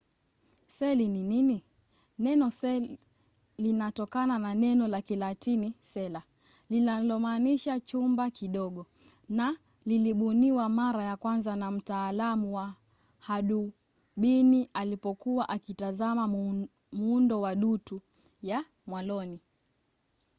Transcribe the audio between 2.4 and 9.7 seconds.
cell linatokana na neno la kilatini cella linalomaanisha chumba kidogo na